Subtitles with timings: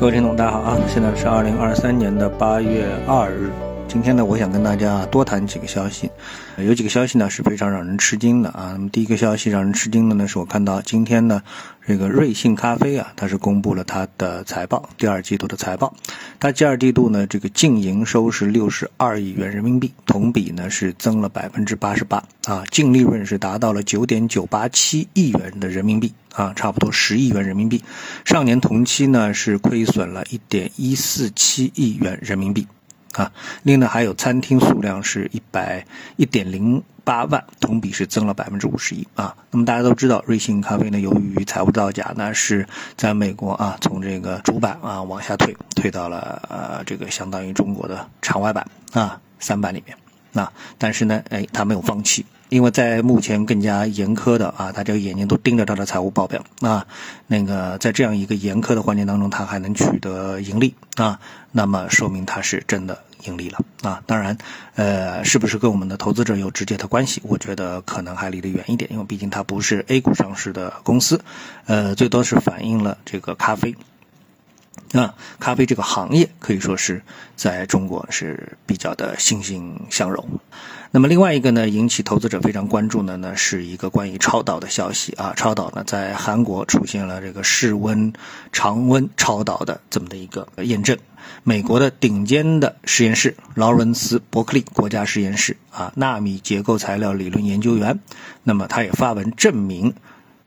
[0.00, 0.78] 各位听众，大家好啊！
[0.88, 3.69] 现在是二零二三年的八月二日。
[3.90, 6.08] 今天呢，我想跟大家多谈几个消息，
[6.58, 8.70] 有几个消息呢是非常让人吃惊的啊。
[8.74, 11.42] 那么第一个消息让人吃惊的呢，是我看到今天呢，
[11.84, 15.92] 这个瑞幸咖啡啊，它是公布了它的财报，第二季度的财报。
[16.38, 27.82] 它第二季度呢，这个净营收是六十二亿元人民币，同比呢是增了百分之八十八啊，净利润是达到了九点九八七亿元的人民币啊，差不多十亿元人民币。
[28.24, 32.64] 上年同期呢是亏损了一点一四七亿元人民币。
[33.12, 33.32] 啊，
[33.62, 35.84] 另外还有餐厅数量是一百
[36.16, 39.36] 一点零八万，同比是增了百分之五十一啊。
[39.50, 49.96] 那么大家都知道，瑞幸咖啡呢，由于财务造假那，是在美国啊，从这个主板啊往下退，退到了呃这个相当于中国的场外板啊三板里面。
[50.32, 52.24] 啊，但是呢，哎，他没有放弃。
[52.50, 56.86] 因为在目前更加严苛的啊，大家眼睛都盯着他的财务报表啊，
[57.28, 61.18] 那个在这样一个严苛的环境当中，他还能取得盈利啊，
[61.52, 64.02] 那么说明他是真的盈利了啊。
[64.04, 64.36] 当然，
[64.74, 67.22] 呃，是不是跟我们的投资者有直接的关系？
[67.24, 71.20] 我觉得可能还离得远一点，因为毕竟它不是 A 股上市的公司，
[71.66, 73.76] 呃，最多是反映了这个咖啡。
[74.92, 77.00] 啊，咖啡这个行业可以说是
[77.36, 80.26] 在中国是比较的欣欣向荣。
[80.90, 85.32] 那么另外一个呢，引起投资者非常关注的呢，是一个关于超导的消息啊。
[85.36, 88.12] 超导呢，在韩国出现了这个室温
[88.52, 90.98] 常温超导的这么的一个验证。
[91.44, 98.00] 美国的顶尖的实验室劳伦斯伯克利国家实验室啊，纳米结构材料理论研究员，
[98.42, 99.94] 那么他也发文证明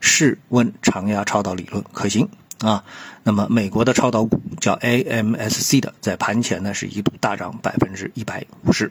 [0.00, 2.28] 室温常压超导理论可行。
[2.64, 2.82] 啊，
[3.22, 8.90] 那么美国的超导股叫 AMSC 的，在盘前呢是一度大涨百分之一百五十，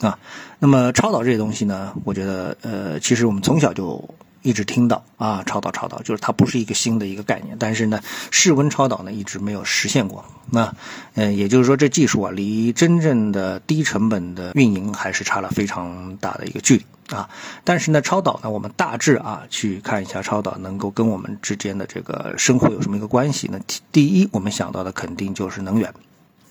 [0.00, 0.18] 啊，
[0.58, 4.06] 那么超导这些东西呢，我觉得呃，其实我们从小就
[4.42, 8.00] 一直听到啊，超导超导，就是它不是一个新的一个概念，但是呢，
[8.30, 10.74] 室温超导呢一直没有实现过，那
[11.14, 16.84] 呃，也就是说这技术啊，离真正的低成本的运营还是差了非常大的一个距离。
[17.10, 17.28] 啊，
[17.62, 23.60] 但是呢，超导呢，我们大致啊去看一下超导能够跟我们之间的这个生活有什么一个关系呢？
[23.92, 25.94] 第一，我们想到的肯定就是能源。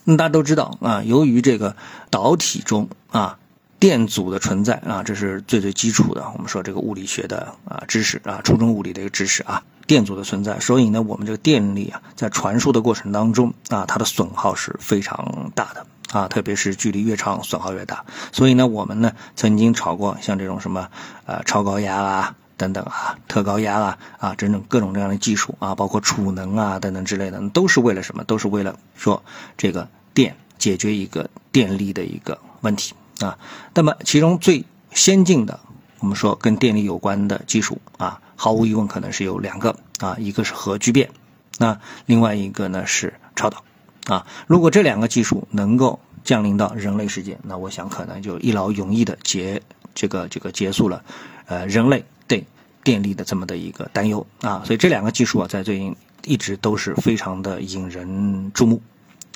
[0.06, 1.76] 那大家都知道啊，由于这个
[2.10, 3.38] 导体中啊
[3.80, 6.24] 电阻的存在啊，这是最最基础的。
[6.34, 15.86] 我们说这个物理学的啊知识啊，初中物理的一个知识啊，电阻的存在，所以呢，我们这个电力啊在传输的过程当中啊，它的损耗是非常大的。
[16.16, 18.06] 啊，特别是距离越长，损耗越大。
[18.32, 20.90] 所以呢，我们呢曾经炒过像这种什么
[21.26, 28.24] 呃超高压啊等等啊，特高压啊啊，整整各种各样的技术啊，包括储能啊等等之类的，都是为了什么？
[28.24, 29.26] 都是为了说
[29.58, 33.38] 这个电解决一个电力的一个问题啊。
[33.74, 35.60] 那么其中最先进的，
[36.00, 41.10] 我们说跟电力有关的技术啊，毫无疑问可能是有两个啊，一个是核聚变，
[41.58, 43.66] 那另外一个呢是超导。
[44.08, 49.62] 啊，如果这两个技术能够降临到人类世界，那我想可能就一劳永逸的结
[49.94, 51.02] 这个这个结束了，
[51.46, 52.44] 呃，人类对
[52.84, 54.64] 电力的这么的一个担忧啊。
[54.66, 58.82] 所以这两个技术啊，在最近一直都是非常的引人注目，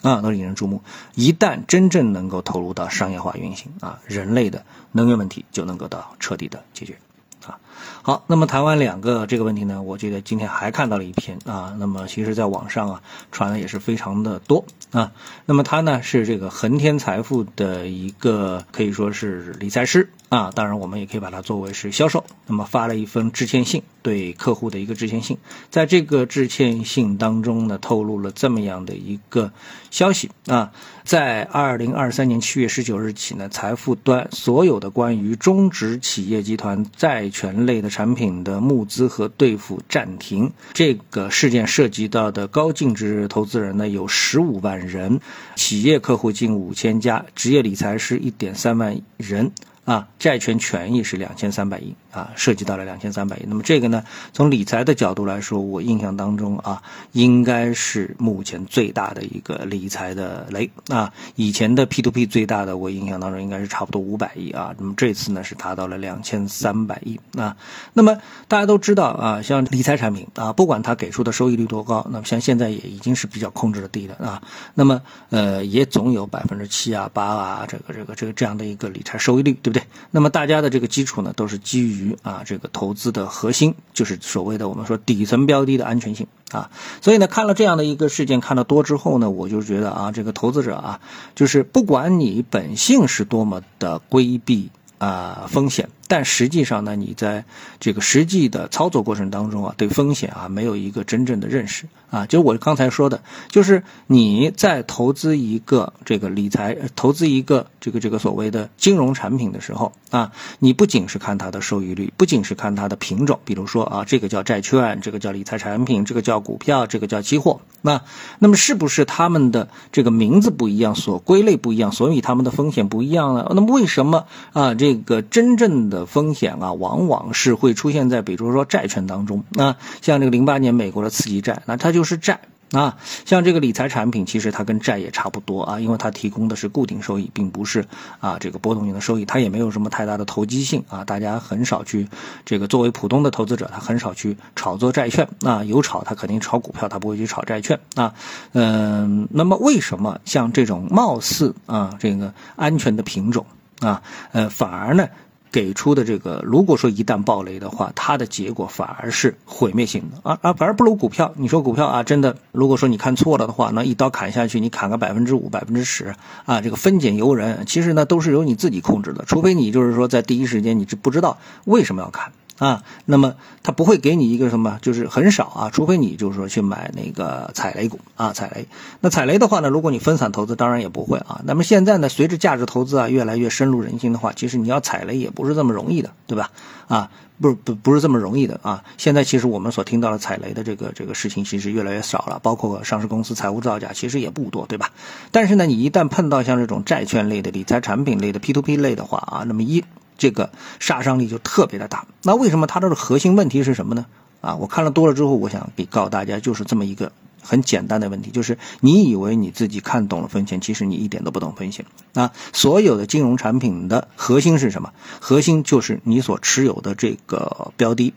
[0.02, 0.82] 啊，都引人注目。
[1.14, 6.98] 一旦真正能够投入到商业化运行啊，人类的能源问题就能够到彻底的解决。
[7.46, 7.58] 啊，
[8.02, 13.02] 好，那么谈完两个这个问题呢，我觉得今天还看到了一篇啊，那么其实在网上啊
[13.32, 15.12] 传的也是非常的多啊，
[15.46, 25.40] 那么他呢是这个恒天财富的一个可以说是理财师啊，当然我们也可以把它作为是销售，那么发了一封致歉信，对客户的一个致歉信，
[25.72, 29.52] 在这个致歉信当中呢，透露了这么样的一个
[29.90, 30.72] 消息啊，
[31.04, 40.52] 在二零二三年七月十九日起呢，财富端所有的关于中植企业集团债权类的产品的募资和兑付暂停。
[40.74, 45.22] 这个事件涉及到的高净值投资人呢有十五万人，
[45.56, 49.52] 企业客户近五千家，职业理财师一点三万人。
[49.90, 53.46] 啊，债权权益是两千三百亿啊，涉及到了两千三百亿。
[53.48, 56.84] 那么这个呢，从理财的角度来说，我印象当中啊，
[57.14, 61.12] 应该是目前最大的一个理财的雷啊。
[61.36, 64.75] 以前的 P to P 最大的，我印象当中应该是差不多五百亿啊。
[64.78, 67.58] 那么这次呢，是达到了两千三百亿啊。
[67.94, 68.16] 那么
[68.48, 74.40] 大家都知道啊，像理财产品啊，不管它给出的收益率多高，那么像现在也已经是比较控制的低的啊。
[74.75, 79.79] 那么呃，也总有百分之七啊、八啊，这个这个这个这样的一个理财收益率，对不对？
[80.12, 86.70] 那么大家的这个基础呢，都是基于啊这个投资的核心，就是所谓的我们说底层标的的安全性啊。
[87.02, 91.00] 所以呢，看了这样的一个事件看得多之后呢，我就觉得啊，这个投资者啊，
[91.36, 97.46] 就是不管你本性是多么的规避啊风险但实际上呢，你在
[97.80, 102.26] 这个实际的操作过程当中啊，对风险啊没有一个真正的认识啊。
[102.26, 117.62] 就我刚才说的，就是你在投资一个这个理财、投资一个这个这个所谓的金融产品的时候啊，你不仅是看它的收益率，不仅是看它的品种，比如说啊，这个叫债券，这个叫理财产品，这个叫股票，这个叫期货。
[117.82, 118.02] 那
[118.40, 123.50] 那么是不是他们的这个名字不一样，所归类不一样，所以他们的风险不一样呢？
[123.56, 129.44] 那么为什么啊这个真正的风险啊，往往是会出现在比如说债券当中。
[129.50, 132.40] 那像这个零八年美国的次级债，那它就是债
[132.72, 132.98] 啊。
[133.25, 137.86] 像这个理财产品，其实它跟债也差不多啊，因为它提供的是固定收益，并不是
[138.19, 141.04] 啊这个波动性的收益，它也没有什么太大的投机性啊。
[141.04, 142.07] 大家很少去
[142.46, 145.63] 这个作为普通的投资者，他很少去炒作债券啊。
[145.63, 148.13] 有炒，他肯定炒股票，他不会去炒债券啊。
[148.54, 153.46] 嗯，那么为什么像这种貌似啊这个安全的品种
[153.80, 154.01] 啊，
[154.31, 155.07] 呃，反而呢？
[155.51, 161.34] 给出的这个，如果说一旦暴雷的话，它的结果反而是毁灭性的啊啊，反而不如股票。
[161.36, 166.16] 你说股票啊，真的，如果说你看错了的话，那一刀砍下去，你砍个百分之五、百分之十
[166.46, 172.31] 啊，这个分拣由人，其实呢都是由你自己控制的，除非你就是说在第一时间你就不知道为什么要砍。
[172.60, 178.68] 啊，那么他不会给你一个什么，就是很少啊，除非你就是说去买那个踩雷股啊，踩雷。
[179.00, 181.42] 那踩雷的话呢，如果你分散投资，当然也不会啊。
[181.46, 186.52] 那么现在呢，随着价值投资啊越来越深入人心的话，其实你要踩雷也不是这么容易的，对吧？
[186.88, 187.10] 啊，
[187.40, 188.84] 不不不是这么容易的啊。
[188.98, 194.92] 现在其实我们所听到的踩雷的这个这个事情，其实越来越少了，包括上市公司财务造假，其实也不多，对吧？
[195.32, 199.86] 但是呢，你一旦碰到像这种债券类的、理财产品类的、P to P 类的话啊，那么一。
[200.19, 202.06] 这个杀伤力就特别的大。
[202.21, 204.06] 那为什么它的核心问题是什么呢？
[204.42, 207.12] 啊，我看了多了之后，我想给告诉大家，就是这么一个
[207.42, 211.86] 很简单的问题，就是你以为你自己看懂了风险，其实你一点都不懂风险。
[212.13, 214.94] 啊，所有的金融产品的核心是什么？
[215.19, 218.13] 核心就是你所持有的这个标的。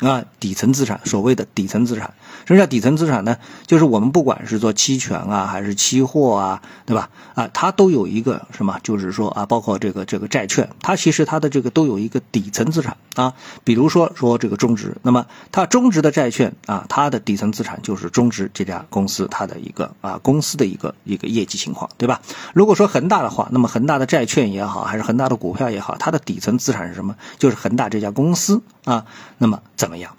[0.00, 3.36] 啊，底层资产，所谓的底层资产，什么叫底层资产呢？
[3.66, 7.10] 就是我们不管是做期权啊，还是期货啊，对吧？
[7.34, 8.78] 啊，它都有一个什么？
[8.82, 13.34] 就是说啊，包括这个这个债券，它其实它的这个都有一个底层资产啊。
[13.62, 22.20] 比如说说这个中值，那么它中值的债券啊，它的底层资产就是中值这家公司它的一个啊公司的一个一个业绩情况，对吧？
[22.54, 27.14] 如果说恒大的话，那么恒大的债券也好，还是恒大的股票也好，它的底层资产是什么？
[27.38, 29.06] 就是恒大这家公司啊。
[29.38, 30.14] 那么怎么样？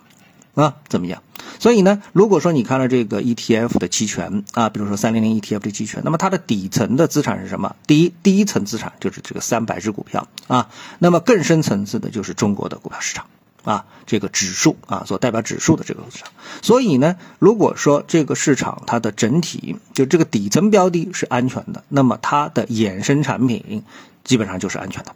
[0.56, 1.24] 啊，怎么样？
[1.58, 7.78] 所以呢，如果说你看了这个 ETF 的期权啊，比如说三零零 ETF 的期权，那么它的底层的资产是什么？
[7.88, 10.70] 第一，第一层资产就是这个三百只股票啊。
[11.00, 13.28] 那么更深层次的就是中国的股票市场
[13.64, 16.28] 啊，这个指数啊，所代表指数的这个市场。
[16.62, 23.84] 所以呢，如果说这个市场它的整体就这个底层标的是安全的，那么它的衍生产品
[24.26, 25.16] 基本上就是安全的。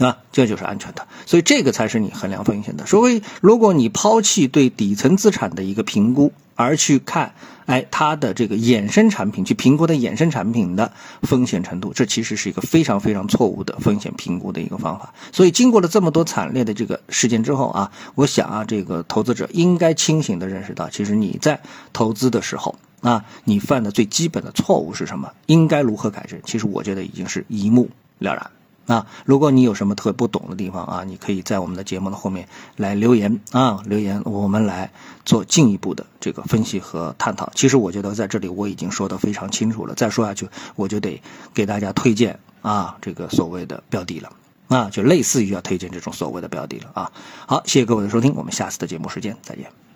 [0.00, 2.86] 啊，这就是安全的，所以这个才是你衡量风险的。
[2.86, 7.34] 所以，如果你抛弃对底层资产的一个评估，而去看，
[7.66, 10.90] 哎，它的这个衍生产品，去评估的衍生产品的
[11.22, 15.12] 风险程度，这其实是一个非常非常错误的风险评估的一个方法。
[15.32, 21.60] 所以，经过了这么多惨烈的这个事件之后啊，我想啊，这个投资者应该清醒的认识到，其实你在
[21.92, 25.30] 投资的时候啊，你犯的最基本的错误是什么？
[25.44, 26.40] 应该如何改正？
[26.46, 28.50] 其实我觉得已经是一目了然。
[28.90, 34.90] 啊，如果你有什么特别不懂的地方啊，你可以在我们的节目的后面来留言啊，留言我们来
[35.24, 37.52] 做进一步的这个分析和探讨。
[37.54, 41.22] 其实我觉得在这里我已经说的非常清楚了，再说下去我就得
[41.54, 44.32] 给大家推荐啊这个所谓的标的了
[44.66, 47.12] 啊，就类似于要推荐这种所谓的标的了啊。
[47.46, 49.89] 好，谢谢各位的收听，我们下次的节目时间再见。